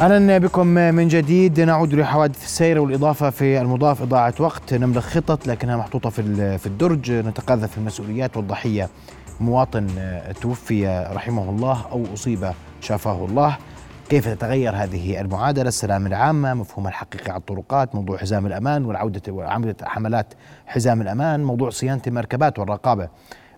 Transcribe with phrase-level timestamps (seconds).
[0.00, 1.60] أهلا بكم من جديد.
[1.60, 4.74] نعود لحوادث السير والإضافة في المضاف إضاعة وقت.
[4.74, 7.12] نملك خطط لكنها محطوطة في في الدرج.
[7.12, 8.88] نتقاذف المسؤوليات والضحية
[9.40, 9.86] مواطن
[10.40, 12.50] توفي رحمه الله أو أصيب
[12.80, 13.56] شافاه الله.
[14.08, 19.76] كيف تتغير هذه المعادلة؟ السلام العامة مفهوم الحقيقي على الطرقات موضوع حزام الأمان والعودة وعوده
[19.82, 20.34] حملات
[20.66, 23.08] حزام الأمان موضوع صيانة المركبات والرقابة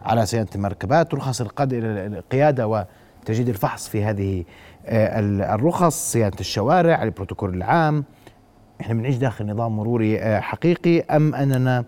[0.02, 1.14] على صيانة المركبات.
[1.14, 4.45] رخص القيادة وتجديد الفحص في هذه
[4.86, 8.04] الرخص صيانة الشوارع البروتوكول العام.
[8.80, 11.84] إحنا بنعيش داخل نظام مروري آه، حقيقي أم أننا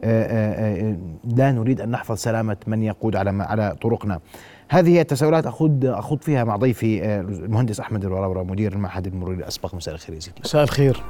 [0.00, 4.20] آه، لا نريد أن نحفظ سلامة من يقود على على طرقنا.
[4.68, 9.74] هذه هي التساؤلات اخوض أخوض فيها مع ضيفي المهندس أحمد الوراوره مدير المعهد المروري الأسبق.
[9.74, 10.40] مساء الخير يا سيدي.
[10.44, 11.02] مساء الخير.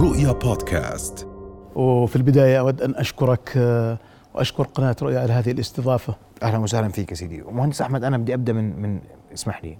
[0.00, 1.28] رؤيا بودكاست.
[1.74, 3.52] وفي البداية أود أن أشكرك
[4.34, 6.14] وأشكر قناة رؤيا على هذه الاستضافة.
[6.42, 7.42] أهلا وسهلا فيك يا سيدي.
[7.52, 9.00] مهندس أحمد أنا بدي أبدأ من من
[9.34, 9.78] اسمح لي.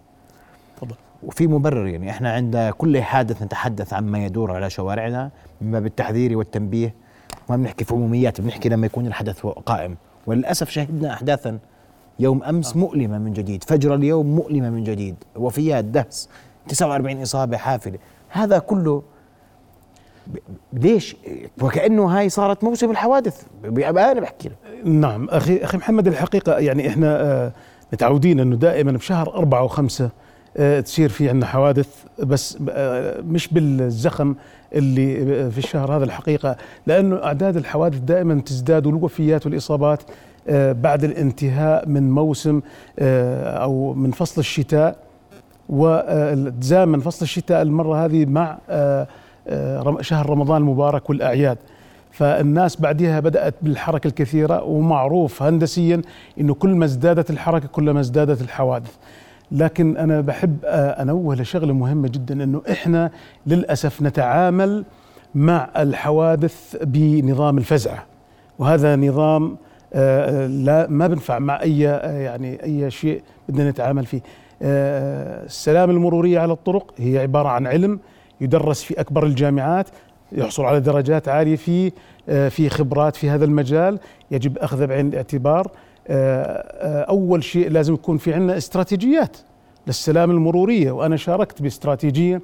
[0.77, 0.94] تفضل.
[1.22, 5.30] وفي مبرر يعني إحنا عند كل حادث نتحدث عما يدور على شوارعنا
[5.61, 6.94] مما بالتحذير والتنبيه.
[7.50, 9.96] ما بنحكي في عموميات بنحكي لما يكون الحدث قائم.
[10.27, 11.58] وللأسف شهدنا احداثا
[12.18, 13.64] يوم أمس مؤلمة من جديد.
[13.64, 15.16] فجر اليوم مؤلمة من جديد.
[15.36, 16.28] وفيات دهس.
[16.68, 17.98] 49 إصابة حافلة.
[18.28, 19.02] هذا كله
[20.72, 21.17] ليش؟
[21.62, 23.42] وكأنه هاي صارت موسم الحوادث.
[23.64, 24.56] أنا بحكي لك.
[24.84, 25.28] نعم.
[25.28, 27.53] أخي أخي محمد الحقيقة يعني إحنا آه،
[27.92, 30.11] متعودين إنه دائما بشهر أربعة وخمسة
[30.56, 34.34] آه، تصير في عندنا حوادث بس آه، مش بالزخم
[34.72, 40.02] اللي في الشهر هذا الحقيقة لأنه أعداد الحوادث دائما تزداد والوفيات والإصابات
[40.70, 42.61] بعد الانتهاء من موسم
[42.98, 44.97] أو من فصل الشتاء
[45.69, 48.58] وتزامن فصل الشتاء المرة هذه مع
[50.00, 51.59] شهر رمضان المبارك والأعياد.
[52.11, 56.03] فالناس بعدها بدأت بالحركة الكثيرة ومعروف هندسيا
[56.41, 58.97] أنه كل ما ازدادت الحركة كل ما ازدادت الحوادث.
[59.53, 63.11] لكن أنا بحب أنوه لشغلة مهمة جدا أنه إحنا
[63.47, 64.84] للأسف نتعامل
[65.34, 68.05] مع الحوادث بنظام الفزعة
[68.58, 69.57] وهذا نظام
[69.95, 74.20] آه، لا ما بنفع مع أي يعني أي شيء بدنا نتعامل فيه.
[74.63, 78.01] آه، السلام المرورية على الطرق هي عبارة عن علم
[78.40, 79.89] يدرس في أكبر الجامعات
[80.33, 81.92] يحصل على درجات عالية في
[82.28, 83.98] آه، في خبرات في هذا المجال.
[84.30, 85.70] يجب اخذها بعين الاعتبار.
[86.08, 89.36] آه، آه، أول شيء لازم يكون في عندنا استراتيجيات
[89.86, 92.42] للسلام المرورية وأنا شاركت باستراتيجية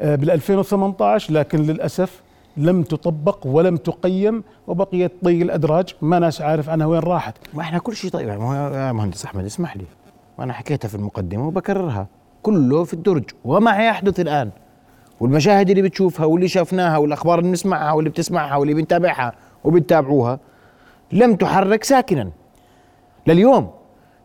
[0.00, 2.22] بال 2018 لكن للأسف
[2.56, 5.94] لم تطبق ولم تقيم وبقيت طي الأدراج.
[6.02, 7.36] ما ناس عارف عنها وين راحت.
[7.54, 8.28] ما إحنا كل شيء طيب.
[8.28, 9.84] يا مهندس أحمد اسمح لي.
[10.38, 12.06] وأنا حكيتها في المقدمة وبكررها.
[12.42, 14.50] كله في الدرج وما يحدث الآن.
[15.22, 19.32] والمشاهد اللي بتشوفها واللي شافناها والأخبار اللي بنسمعها واللي بتسمعها واللي بنتابعها
[19.64, 20.38] وبتتابعوها
[21.12, 22.30] لم تحرك ساكنا.
[23.26, 23.70] لليوم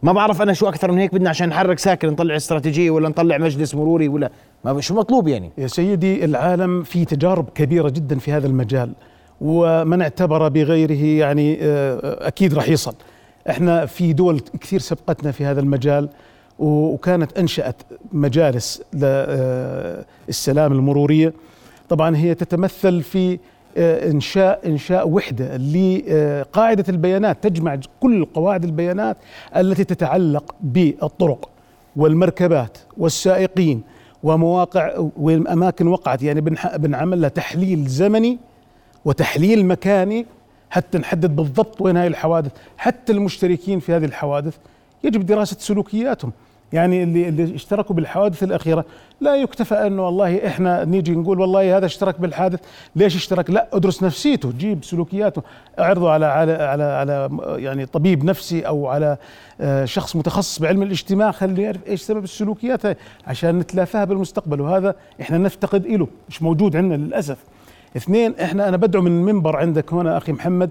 [0.04, 3.38] ما بعرف أنا شو أكثر من هيك بدنا عشان نحرك ساكن نطلع استراتيجية ولا نطلع
[3.38, 4.32] مجلس مروري ولا
[4.66, 8.94] ما شو مطلوب يعني؟ يا سيدي العالم في تجارب كبيرة جدا في هذا المجال
[9.42, 12.96] ومن اعتبر بغيره يعني آه، أكيد راح يصل.
[13.50, 16.10] إحنا في دول كثير سبقتنا في هذا المجال
[16.60, 17.76] وكانت أنشأت
[18.12, 21.34] مجالس للسلام المرورية.
[21.90, 23.40] طبعا هي تتمثل في
[23.78, 29.18] آه، إنشاء إنشاء وحدة لقاعدة البيانات تجمع كل قواعد البيانات
[29.56, 31.50] التي تتعلق بالطرق
[31.96, 33.82] والمركبات والسائقين
[34.24, 36.24] ومواقع والأماكن وقعت.
[36.24, 36.42] يعني
[36.78, 38.38] بنعمل لها تحليل زمني
[39.06, 40.26] وتحليل مكاني
[40.70, 42.52] حتى نحدد بالضبط وين هاي الحوادث.
[42.78, 44.56] حتى المشتركين في هذه الحوادث
[45.04, 46.32] يجب دراسة سلوكياتهم.
[46.74, 48.86] يعني اللي اللي اشتركوا بالحوادث الأخيرة.
[49.22, 52.60] لا يكتفى انه والله إحنا نيجي نقول والله هذا اشترك بالحادث.
[52.96, 55.42] ليش اشترك؟ لا ادرس نفسيته جيب سلوكياته
[55.80, 57.30] اعرضه على على على على
[57.64, 59.18] يعني طبيب نفسي أو على
[59.62, 61.32] آه، شخص متخصص بعلم الاجتماع.
[61.32, 64.62] خليه يعرف إيش سبب السلوكيات عشان نتلافاها بالمستقبل.
[64.62, 67.38] وهذا إحنا نفتقد له مش موجود عندنا للأسف.
[67.98, 70.70] اثنين إحنا أنا بدعو من المنبر عندك هنا أخي محمد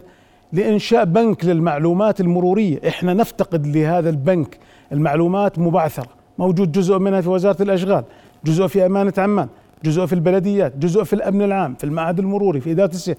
[0.52, 2.80] لإنشاء بنك للمعلومات المرورية.
[2.88, 4.58] إحنا نفتقد لهذا البنك.
[4.92, 6.08] المعلومات مبعثرة.
[6.38, 8.04] موجود جزء منها في وزارة الأشغال
[8.44, 9.48] جزء في أمانة عمان
[9.84, 13.16] جزء في البلديات جزء في الأمن العام في المعهد المروري في إدارة السير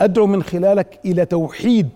[0.00, 1.88] أدعو من خلالك إلى توحيد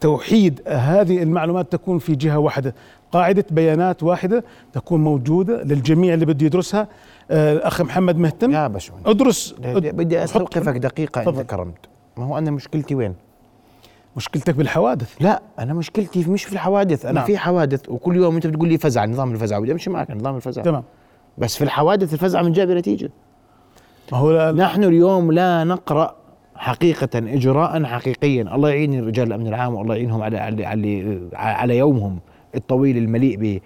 [0.00, 2.74] توحيد هذه المعلومات تكون في جهة واحدة.
[3.12, 6.88] قاعدة بيانات واحدة تكون موجودة للجميع اللي بده يدرسها.
[7.30, 8.50] آه، أخ محمد مهتم.
[8.52, 11.78] يا باشا ادرس بدي أستوقفك دقيقة أنت كرمت.
[12.16, 13.14] ما هو أنا مشكلتي وين؟
[14.16, 17.24] مشكلتك بالحوادث؟ لا أنا مشكلتي مش في الحوادث أنا نعم.
[17.24, 20.62] في حوادث وكل يوم أنت بتقول لي فزع نظام الفزع بدي أمشي معك نظام الفزع.
[20.62, 20.84] تمام.
[21.38, 23.10] بس في الحوادث الفزع من جايب نتيجة.
[24.12, 26.16] ما هو لا نحن اليوم لا نقرأ
[26.56, 28.54] حقيقة إجراء حقيقيا.
[28.54, 32.18] الله يعين رجال الأمن العام والله يعينهم على على على, على يومهم
[32.54, 33.62] الطويل المليء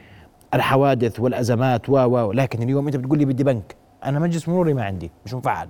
[0.55, 3.75] الحوادث والأزمات و و لكن اليوم أنت بتقول لي بدي بنك.
[4.05, 5.69] أنا مجلس مروري ما عندي مش مفعل.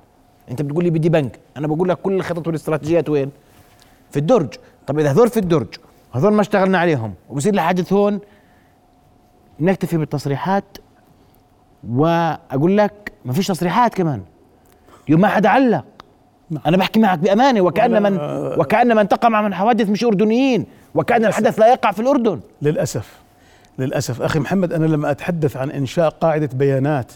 [0.51, 1.39] أنت بتقول لي بدي بنك.
[1.57, 3.31] أنا بقول لك كل الخطط والاستراتيجيات وين؟
[4.11, 4.55] في الدرج.
[4.87, 5.69] طب إذا هذول في الدرج
[6.13, 8.21] هذول ما اشتغلنا عليهم وبصير لي حادث هون
[9.61, 10.79] نكتفي بالتصريحات
[11.91, 14.23] وأقول لك ما فيش تصريحات كمان.
[15.09, 15.85] يوم ما حدا علق
[16.67, 18.19] أنا بحكي معك بأمانة وكأن من
[18.59, 22.41] وكأن من تقع من حوادث مش أردنيين وكأن الحدث لا يقع في الأردن.
[22.63, 23.19] للأسف.
[23.79, 24.23] للأسف.
[24.23, 27.13] أخي محمد أنا لما أتحدث عن إنشاء قاعدة بيانات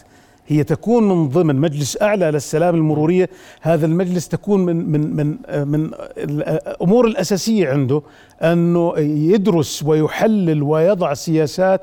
[0.47, 3.29] هي تكون من ضمن مجلس أعلى للسلام المرورية.
[3.61, 5.37] هذا المجلس تكون من من من
[5.67, 8.01] من الأمور الأساسية عنده
[8.41, 11.81] أنه يدرس ويحلل ويضع سياسات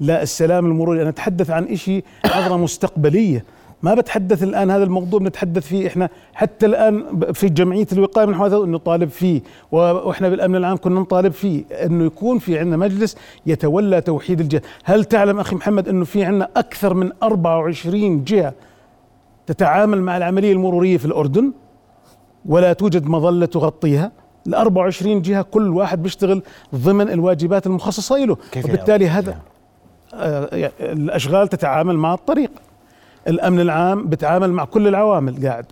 [0.00, 3.44] للسلام المروري أنا أتحدث عن شيء نظره مستقبلية.
[3.84, 6.08] ما بتحدث الآن هذا الموضوع بنتحدث فيه إحنا.
[6.34, 9.40] حتى الآن في جمعية الوقاية من الحوادث نطالب فيه.
[9.72, 13.16] وإحنا بالأمن العام كنا نطالب فيه إنه يكون في عندنا مجلس
[13.46, 18.54] يتولى توحيد الجهه، هل تعلم أخي محمد إنه في عندنا أكثر من 24 جهة
[19.46, 21.52] تتعامل مع العملية المرورية في الأردن؟
[22.46, 24.12] ولا توجد مظلة تغطيها؟
[24.46, 26.42] ال 24 جهة كل واحد بيشتغل
[26.74, 28.36] ضمن الواجبات المخصصة له.
[28.64, 29.38] وبالتالي هذا
[30.14, 32.50] آه الأشغال تتعامل مع الطريق.
[33.28, 35.66] الأمن العام بتعامل مع كل العوامل قاعد.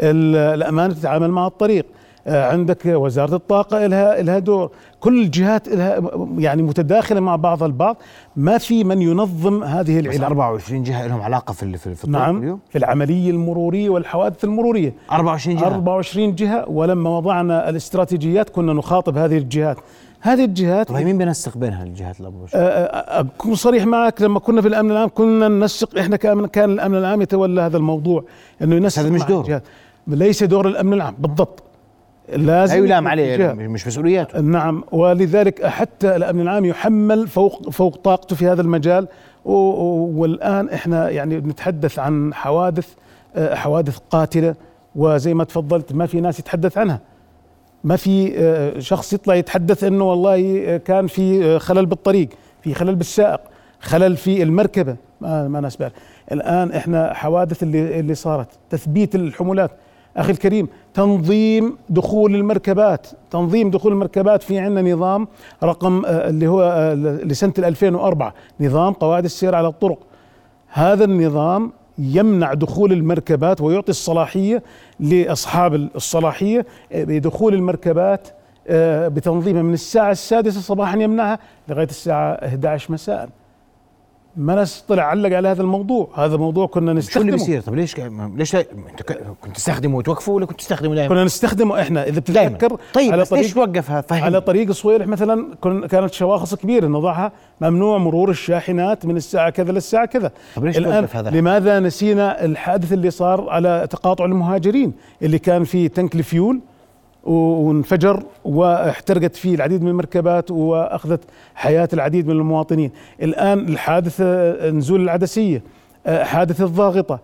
[0.00, 1.86] الأمانة تتعامل مع الطريق.
[2.26, 4.70] آه، عندك وزارة الطاقة لها لها دور.
[5.00, 6.02] كل الجهات لها
[6.38, 7.96] يعني متداخلة مع بعضها البعض.
[8.36, 10.26] ما في من ينظم هذه العلاقة.
[10.26, 12.38] 24 جهة لهم علاقة في في, في نعم.
[12.38, 14.94] اليوم؟ في العملية المرورية والحوادث المرورية.
[15.12, 16.68] 24 جهة؟ 24 جهة.
[16.68, 19.76] ولما وضعنا الاستراتيجيات كنا نخاطب هذه الجهات.
[20.20, 24.62] هذه الجهات طيب مين بينسق بينها الجهات الابو آه، آه، أكون صريح معك لما كنا
[24.62, 28.24] في الأمن العام كنا ننسق إحنا كان كان الأمن العام يتولى هذا الموضوع
[28.62, 29.44] إنه ينسق هذا مش دور.
[29.44, 29.62] الجهات.
[30.06, 31.62] ليس دور الأمن العام بالضبط.
[32.28, 34.40] لازم لا يلام عليه مش مسؤولياته.
[34.40, 39.08] نعم ولذلك حتى الأمن العام يحمل فوق فوق طاقته في هذا المجال
[39.44, 42.88] والآن إحنا يعني نتحدث عن حوادث
[43.36, 44.54] حوادث قاتلة
[44.96, 47.00] وزي ما تفضلت ما في ناس يتحدث عنها.
[47.84, 52.28] ما في آه، شخص يطلع يتحدث إنه والله آه، كان في آه، خلل بالطريق
[52.62, 53.40] في خلل بالسائق
[53.80, 54.96] خلل في المركبة.
[55.20, 55.78] ما ما ناس
[56.32, 59.70] الآن إحنا حوادث اللي اللي صارت تثبيت الحمولات.
[60.16, 65.28] أخي الكريم تنظيم دخول المركبات تنظيم دخول المركبات في عندنا نظام
[65.62, 66.92] رقم اللي هو
[67.24, 69.98] لسنة 2004 نظام قواعد السير على الطرق.
[70.68, 74.62] هذا النظام يمنع دخول المركبات ويعطي الصلاحية
[75.00, 78.28] لأصحاب الصلاحية آه، بدخول المركبات
[78.68, 81.38] آه، بتنظيمها من الساعة السادسة صباحا يمنعها
[81.68, 83.28] لغاية الساعة 11 مساء.
[84.36, 86.08] ما ناس طلع علق على هذا الموضوع.
[86.14, 88.00] هذا موضوع كنا نستخدمه شو اللي بيصير؟ طب ليش
[88.36, 89.02] ليش انت
[89.40, 92.06] كنت تستخدمه وتوقفه ولا كنت تستخدمه دائما كنا نستخدمه إحنا.
[92.08, 95.54] إذا بتتذكر طيب على طريق ليش توقفها فهم على طريق صويلح مثلا
[95.90, 96.86] كانت شواخص كبيرة.
[96.86, 100.32] نضعها ممنوع مرور الشاحنات من الساعة كذا للساعة كذا.
[100.56, 104.92] طب ليش الآن هذا؟ لماذا نسينا الحادث اللي صار على تقاطع المهاجرين؟
[105.22, 106.60] اللي كان في تنك الفيول
[107.24, 111.20] وانفجر واحترقت فيه العديد من المركبات وأخذت
[111.54, 112.90] حياة العديد من المواطنين.
[113.22, 114.20] الآن الحادث
[114.72, 115.62] نزول العدسية
[116.06, 117.20] حادث الضاغطة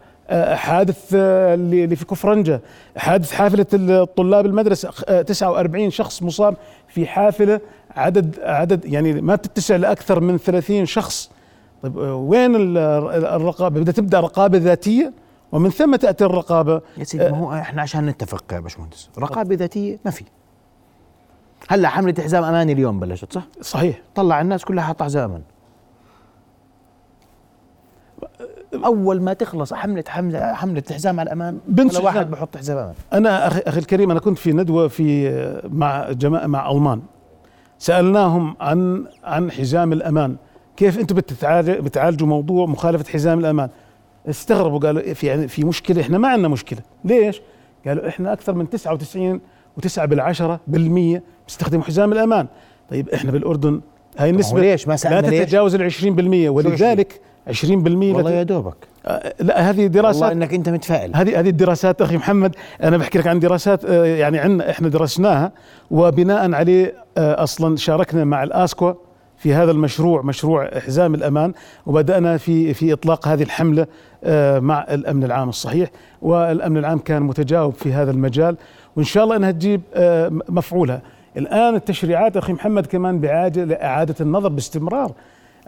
[0.53, 2.61] حادث اللي في كفرنجة
[2.97, 4.91] حادث حافلة الطلاب المدرسة
[5.23, 6.57] 49 شخص مصاب
[6.89, 7.61] في حافلة
[7.91, 11.31] عدد عدد يعني ما بتتسع لأكثر من 30 شخص.
[11.83, 15.13] طيب وين الرقابة؟ بدها تبدأ رقابة ذاتية؟
[15.53, 16.81] ومن ثم تأتي الرقابة.
[16.99, 19.11] يا سيدي ما هو إحنا عشان نتفق يا باشمهندس.
[19.19, 20.25] رقابة ذاتية ما في.
[21.69, 24.03] هلا حملة حزام أماني اليوم بلشت صح؟ صحيح.
[24.15, 25.43] طلع الناس كلها حاطة حزام أمان
[28.85, 33.47] أول ما تخلص حملة حمله حملة حزام على الامان ولا واحد بحط حزام أمان أنا
[33.47, 35.31] أخي أخي الكريم أنا كنت في ندوة في
[35.73, 37.03] مع جماعة مع ألمان.
[37.79, 40.37] سألناهم عن عن حزام الأمان.
[40.77, 41.17] كيف أنتم
[41.81, 43.69] بتعالجوا موضوع مخالفة حزام الأمان؟
[44.29, 46.79] استغربوا قالوا في يعني في مشكلة إحنا ما عندنا مشكلة.
[47.05, 47.43] ليش؟
[47.87, 49.41] قالوا إحنا أكثر من 99
[49.81, 52.47] و9 بالعشرة بالمية بيستخدموا حزام الأمان.
[52.91, 53.81] طيب إحنا بالأردن
[54.19, 55.97] هاي النسبة ليش؟ ما لا تتجاوز ال 20%
[56.49, 58.77] ولذلك 20% والله يا دوبك.
[59.07, 61.17] آه لا هذه دراسات والله إنك أنت متفائل.
[61.17, 65.53] هذه هذه الدراسات أخي محمد أنا بحكي لك عن دراسات آه يعني عندنا إحنا درسناها
[65.91, 68.95] وبناء عليه آه أصلا شاركنا مع الاسكو
[69.39, 71.53] في هذا المشروع مشروع حزام الأمان
[71.87, 73.87] وبدأنا في في إطلاق هذه الحملة
[74.25, 75.91] آه، مع الأمن العام الصحيح.
[76.23, 78.57] والأمن العام كان متجاوب في هذا المجال
[78.97, 81.03] وإن شاء الله إنها تجيب آه، مفعولها.
[81.37, 85.13] الآن التشريعات أخي محمد كمان بعاده لإعادة النظر باستمرار.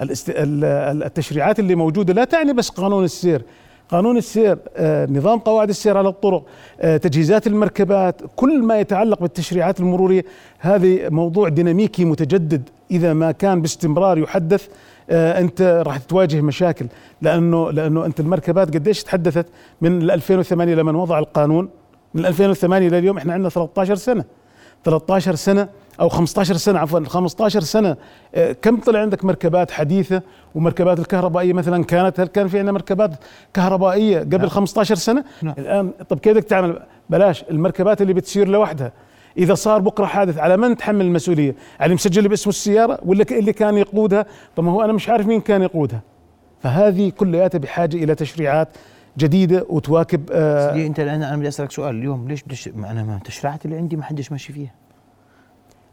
[0.03, 3.43] التشريعات اللي موجودة لا تعني بس قانون السير.
[3.90, 6.42] قانون السير آه، نظام قواعد السير على الطرق
[6.80, 10.25] آه، تجهيزات المركبات كل ما يتعلق بالتشريعات المرورية.
[10.59, 12.68] هذه موضوع ديناميكي متجدد.
[12.90, 14.68] إذا ما كان باستمرار يحدث
[15.11, 16.87] آه، أنت راح تواجه مشاكل.
[17.23, 19.47] لأنه لأنه أنت المركبات قديش تحدثت؟
[19.80, 21.68] من 2008 لما وضع القانون.
[22.14, 24.25] من 2008 لليوم إحنا عندنا 13 سنة.
[24.85, 25.68] 13 سنة
[26.00, 27.97] أو 15 سنة عفوا 15 سنة.
[28.35, 30.23] آه، كم طلع عندك مركبات حديثة
[30.55, 33.11] ومركبات الكهربائية مثلا؟ كانت هل كان في عندنا مركبات
[33.55, 34.49] كهربائية قبل نعم.
[34.49, 35.55] 15 سنة؟ نعم.
[35.59, 38.93] الآن طب كيف بدك تعمل بلاش المركبات اللي بتسير لوحدها
[39.38, 43.76] إذا صار بكرة حادث على من تحمل المسؤولية؟ على مسجل باسمه السيارة ولا اللي كان
[43.78, 44.26] يقودها؟
[44.57, 46.00] طب ما هو أنا مش عارف مين كان يقودها.
[46.62, 48.69] فهذه كلياتها بحاجة إلى تشريعات
[49.19, 53.64] جديدة وتواكب آه أنت أنا أنا بدي أسألك سؤال اليوم ليش بدش أنا ما التشريعات
[53.64, 54.71] اللي عندي ما حدش ماشي فيها.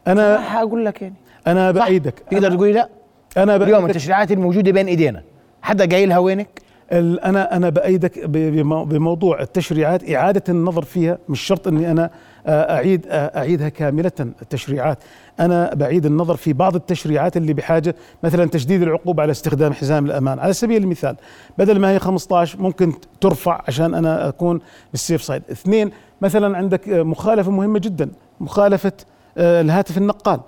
[0.06, 1.14] أنا أقول لك يعني.
[1.46, 2.88] أنا بايدك تقدر تقولي لا؟
[3.36, 5.22] أنا اليوم التشريعات الموجودة بين إيدينا.
[5.62, 11.18] حدا قايلها وينك؟ أنا أنا بايدك بموضوع التشريعات إعادة النظر فيها.
[11.28, 12.10] مش شرط إني أنا
[12.46, 14.98] آه، أعيد آه، أعيدها كاملة التشريعات.
[15.40, 20.38] أنا بعيد النظر في بعض التشريعات اللي بحاجة مثلا تشديد العقوبة على استخدام حزام الأمان.
[20.38, 21.16] على سبيل المثال
[21.58, 24.60] بدل ما هي 15 ممكن ترفع عشان أنا أكون
[24.92, 25.42] بالسيف سايد.
[25.50, 28.10] اثنين مثلا عندك مخالفة مهمة جدا.
[28.40, 30.40] مخالفة آه، الهاتف النقال.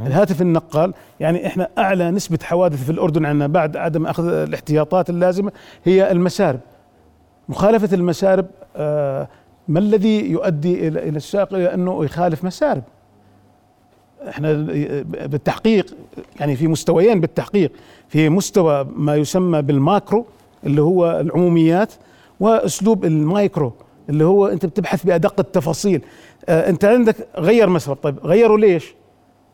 [0.00, 5.52] الهاتف النقال يعني إحنا أعلى نسبة حوادث في الأردن عندنا بعد عدم أخذ الاحتياطات اللازمة
[5.84, 6.60] هي المسارب
[7.48, 8.46] مخالفة المسارب
[8.76, 9.28] آه
[9.68, 12.82] ما الذي يؤدي إلى إلى السائق إلى أنه يخالف مسارب
[14.28, 14.52] إحنا
[15.26, 15.94] بالتحقيق
[16.40, 17.72] يعني في مستويين بالتحقيق
[18.08, 20.26] في مستوى ما يسمى بال macro
[20.66, 21.92] اللي هو العموميات
[22.40, 23.72] وأسلوب المايكرو.
[24.10, 26.02] اللي هو انت بتبحث بأدق التفاصيل.
[26.48, 28.94] آه انت عندك غير مسرب طيب غيره ليش؟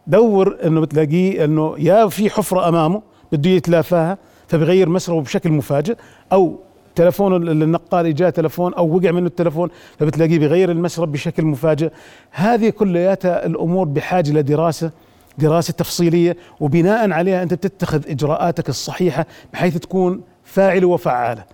[0.07, 3.03] دور انه بتلاقيه انه يا في حفرة امامه
[3.33, 5.97] بده يتلافاها فبغير مسره بشكل مفاجئ
[6.33, 6.59] أو
[6.95, 11.91] تلفون النقال إجاه تلفون أو وقع منه التلفون فبتلاقيه بغير المسرب بشكل مفاجئ.
[12.31, 14.91] هذه كلياتها الأمور بحاجة لدراسة
[15.39, 21.45] دراسة تفصيلية وبناء عليها أنت بتتخذ إجراءاتك الصحيحة بحيث تكون فاعلة وفعالة.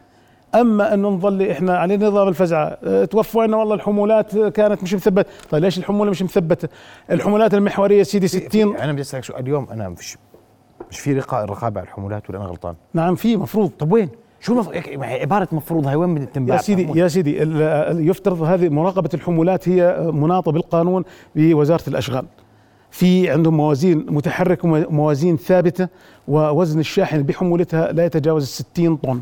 [0.61, 2.79] أما انه نظل إحنا على نظام الفزعة.
[2.85, 5.31] أه، توفوا عنا والله الحمولات كانت مش مثبتة.
[5.51, 6.69] طيب ليش الحمولة مش مثبتة؟
[7.11, 9.41] الحمولات المحورية سيدي 60 أنا بدي أسألك سؤال.
[9.41, 10.19] اليوم أنا مش
[10.91, 13.71] مش في رقابة على الحمولات ولا أنا غلطان؟ نعم في مفروض.
[13.79, 14.09] طب وين؟
[14.41, 14.63] شو.
[15.01, 17.39] عبارة مفروض هاي وين بدها تنباع؟ يا سيدي يا سيدي
[18.09, 21.05] يفترض هذه مراقبه الحمولات هي مناطه بالقانون
[21.37, 22.27] بوزارة الأشغال.
[22.91, 25.89] في عندهم موازين متحركه وموازين ثابتة
[26.29, 29.21] ووزن الشاحن بحمولتها لا يتجاوز 60 طن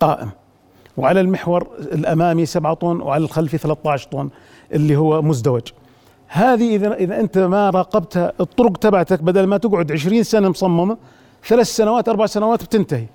[0.00, 0.30] قائم.
[0.96, 4.28] وعلى المحور الأمامي 7 طن وعلى الخلفي 13 طن
[4.72, 5.62] اللي هو مزدوج.
[6.28, 10.96] هذه إذا إذا أنت ما راقبتها الطرق تبعتك بدل ما تقعد 20 سنة مصممة
[11.46, 13.06] ثلاث سنوات أربع سنوات بتنتهي.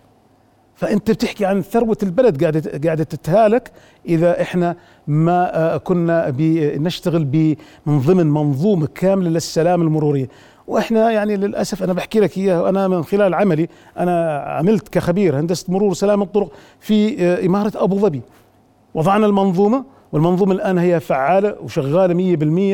[0.76, 3.72] فأنت بتحكي عن ثروة البلد قاعدة قاعدة تتهالك
[4.06, 4.76] إذا إحنا
[5.08, 6.36] ما آه، كنا
[6.78, 7.56] نشتغل
[7.86, 10.30] من ضمن منظومة كاملة للسلام المرورية.
[10.70, 15.66] وإحنا يعني للأسف أنا بحكي لك اياه أنا من خلال عملي أنا عملت كخبير هندسة
[15.74, 18.22] مرور وسلام الطرق في آه، إمارة أبو ظبي.
[18.94, 22.14] وضعنا المنظومة والمنظومة الآن هي فعالة وشغالة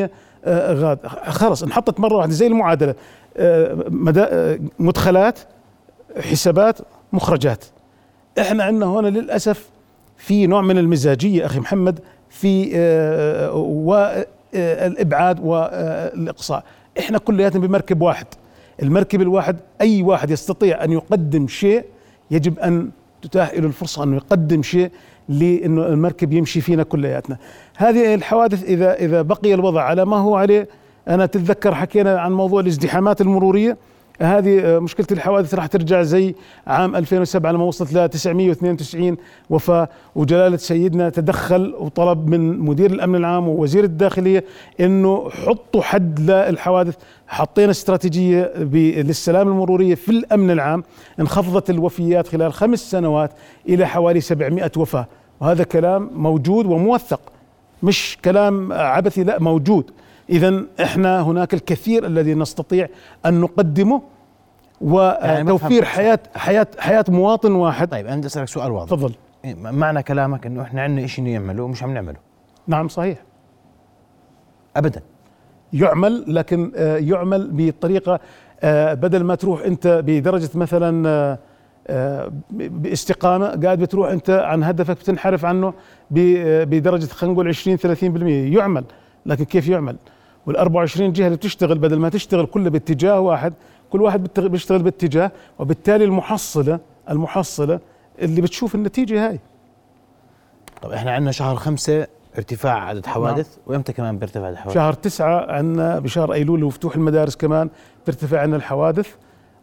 [0.06, 0.10] 100%
[0.44, 1.06] آه، غاد.
[1.26, 2.94] خلص انحطت مرة واحدة زي المعادلة
[4.78, 5.38] مدخلات
[6.20, 6.78] حسابات
[7.12, 7.64] مخرجات.
[8.38, 9.68] إحنا عندنا هنا للأسف
[10.16, 12.00] في نوع من المزاجية أخي محمد
[12.30, 13.52] في آه،
[14.54, 16.64] والابعاد والاقصاء
[16.98, 18.26] إحنا كلياتنا بمركب واحد.
[18.82, 21.84] المركب الواحد أي واحد يستطيع أن يقدم شيء
[22.30, 22.90] يجب أن
[23.22, 24.90] تتاح له الفرصة أنه يقدم شيء
[25.28, 27.36] لأنه المركب يمشي فينا كلياتنا.
[27.76, 30.68] هذه الحوادث إذا إذا بقي الوضع على ما هو عليه
[31.08, 33.76] أنا تتذكر حكينا عن موضوع الازدحامات المرورية.
[34.22, 36.34] هذه آه، مشكلة الحوادث راح ترجع زي
[36.66, 39.16] عام 2007 لما وصلت ل 992
[39.50, 44.44] وفاة وجلالة سيدنا تدخل وطلب من مدير الأمن العام ووزير الداخلية
[44.80, 46.94] إنه حطوا حد للحوادث.
[47.28, 48.52] حطينا استراتيجية
[49.02, 50.82] للسلام المرورية في الأمن العام.
[51.20, 53.30] انخفضت الوفيات خلال خمس سنوات
[53.68, 55.06] إلى حوالي 700 وفاة.
[55.40, 57.20] وهذا كلام موجود وموثق.
[57.82, 59.90] مش كلام عبثي لا موجود.
[60.30, 62.88] اذا إحنا هناك الكثير الذي نستطيع
[63.26, 64.02] أن نقدمه
[64.80, 67.88] وتوفير يعني حياة حياة حياة مواطن واحد.
[67.88, 68.90] طيب أنا بدي أسألك سؤال واضح.
[68.90, 69.14] تفضل.
[69.44, 72.16] إيه، معنى كلامك إنه إحنا عندنا شيء نعمله ومش عم نعمله.
[72.66, 73.18] نعم صحيح.
[74.76, 75.02] ابدا.
[75.72, 78.20] يعمل لكن آه، يعمل بطريقة
[78.62, 81.08] آه، بدل ما تروح أنت بدرجة مثلا
[81.88, 85.74] آه، باستقامة قاعد بتروح أنت عن هدفك بتنحرف عنه
[86.10, 88.84] بدرجة خلينا نقول 20 30% يعمل.
[89.26, 89.96] لكن كيف يعمل؟
[90.46, 93.54] وال 24 جهة اللي بتشتغل بدل ما تشتغل كلها باتجاه واحد
[93.90, 97.80] كل واحد بيشتغل باتجاه وبالتالي المحصلة المحصلة
[98.22, 99.40] اللي بتشوف النتيجة هاي.
[100.82, 105.52] طب إحنا عندنا شهر خمسة ارتفاع عدد حوادث وامتى كمان بيرتفع عدد الحوادث؟ شهر تسعة
[105.52, 107.70] عندنا بشهر أيلول وفتوح المدارس كمان
[108.04, 109.14] ترتفع عندنا الحوادث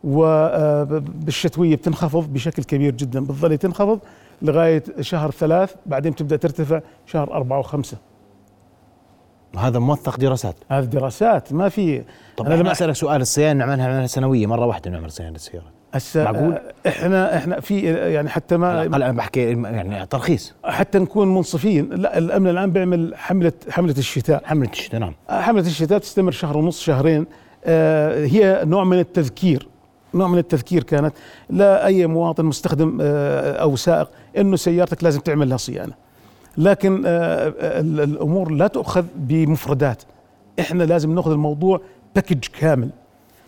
[0.04, 4.00] وبالشتوية بتنخفض بشكل كبير جدا بتظل تنخفض
[4.42, 7.98] لغاية شهر ثلاث بعدين تبدأ ترتفع شهر أربعة وخمسة.
[9.54, 10.56] وهذا موثق دراسات.
[10.70, 12.04] هذه دراسات ما في.
[12.38, 15.84] طب أنا أنا لما أسألك سؤال الصيانة نعملها نعملها سنوية مرة واحدة نعمل صيانة السياره
[15.94, 17.80] هسه معقول؟ إحنا إحنا في
[18.14, 20.54] يعني حتى ما أنا بحكي يعني ترخيص.
[20.66, 21.90] حتى نكون منصفين.
[21.90, 24.42] لا الأمن الان بيعمل حمله حملة الشتاء.
[24.46, 25.14] حملة الشتاء نعم.
[25.30, 27.26] حملة الشتاء تستمر شهر ونص شهرين.
[27.66, 29.68] آه، هي نوع من التذكير.
[30.14, 31.14] نوع من التذكير كانت.
[31.50, 35.94] لاي مواطن مستخدم آه، أو سائق إنه سيارتك لازم تعمل لها صيانة.
[36.58, 40.04] لكن آه، ال- الأمور لا تؤخذ بمفردات.
[40.60, 41.82] إحنا لازم نأخذ الموضوع
[42.16, 42.90] باكج كامل.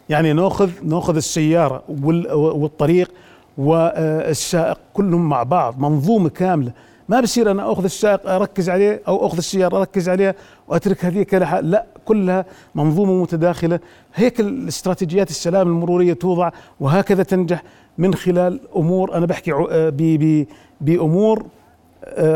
[0.10, 3.12] يعني نأخذ نأخذ السيارة وال- والطريق
[3.58, 6.72] والسائق كلهم مع بعض منظومة كاملة.
[7.10, 10.36] ما بصير أنا أخذ السائق أركز عليه أو أخذ السيارة أركز عليها
[10.68, 12.46] وأترك هذيك لا كلها
[12.76, 13.80] منظومة متداخلة.
[14.16, 17.64] هيك الاستراتيجيات السلام المرورية توضع وهكذا تنجح
[17.98, 19.94] من خلال أمور أنا بحكي آه،
[20.82, 21.46] بأمور آه،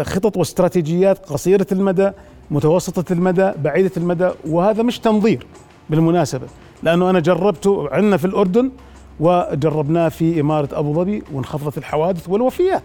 [0.02, 2.12] خطط واستراتيجيات قصيرة المدى
[2.52, 5.46] متوسطة المدى بعيدة المدى وهذا مش تنظير
[5.90, 6.48] بالمناسبة
[6.84, 8.72] لأنه أنا جربته عندنا في الأردن
[9.20, 12.84] وجربناه في إمارة أبو ظبي وانخفضت الحوادث والوفيات.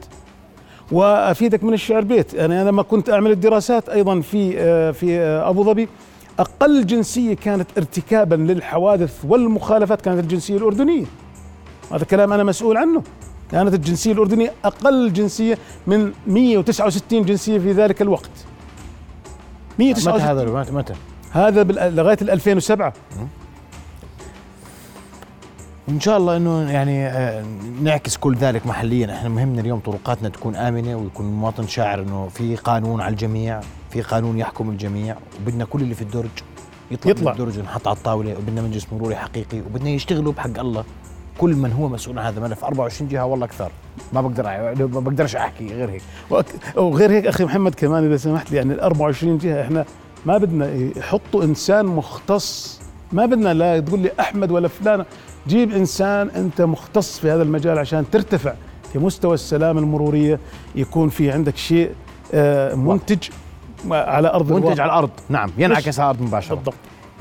[0.93, 5.51] وأفيدك من الشعر بيت أنا أنا لما كنت أعمل الدراسات أيضا في آه، في آه،
[5.51, 5.89] أبو ظبي.
[6.39, 11.05] أقل جنسية كانت ارتكابا للحوادث والمخالفات كانت الجنسية الأردنية.
[11.93, 13.03] هذا كلام أنا مسؤول عنه.
[13.55, 18.31] كانت الجنسية الأردنية أقل جنسية من 169 جنسية في ذلك الوقت.
[19.79, 20.95] متى 169 هذا؟ متى متى؟
[21.31, 22.93] هذا بال- لغاية ال 2007
[25.89, 27.45] وان شاء الله إنه يعني آه،
[27.83, 29.15] نعكس كل ذلك محليا.
[29.15, 34.03] إحنا مهمنا اليوم طرقاتنا تكون آمنة ويكون المواطن شاعر إنه في قانون على الجميع في
[34.03, 36.31] قانون يحكم الجميع وبدنا كل اللي في الدرج
[36.91, 37.33] يطلع, يطلع.
[37.35, 40.85] من الدرج ونحط على الطاولة وبدنا مجلس مروري حقيقي وبدنا يشتغلوا بحق الله.
[41.39, 42.65] كل من هو مسؤول عن هذا الملف.
[42.65, 43.71] 24 جهة والله كثار
[44.13, 44.45] ما بقدر
[44.89, 46.03] ما بقدرش أحكي غير هيك.
[46.77, 49.85] وغير هيك أخي محمد كمان إذا سمحت لي يعني ال 24 جهة إحنا
[50.27, 52.81] ما بدنا يحطوا إنسان مختص.
[53.13, 55.05] ما بدنا لا تقول لي أحمد ولا فلان.
[55.49, 58.55] جيب إنسان أنت مختص في هذا المجال عشان ترتفع
[58.93, 60.39] في مستوى السلامه المرورية
[60.75, 61.91] يكون في عندك شيء
[62.35, 63.19] آه، منتج
[63.91, 64.83] على أرض منتج الواقع.
[64.83, 65.11] على الأرض.
[65.29, 66.55] نعم ينعكس على الأرض مباشرة.
[66.55, 66.75] بالضبط.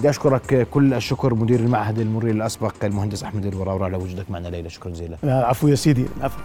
[0.04, 4.70] بدي أشكرك كل الشكر مدير المعهد المروري الأسبق المهندس أحمد الوراورة على وجودك معنا ليلى.
[4.70, 5.18] شكرا جزيلا.
[5.24, 6.06] العفو يا سيدي.
[6.18, 6.40] العفو.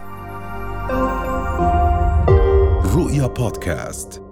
[2.99, 4.28] رؤيا بودكاست.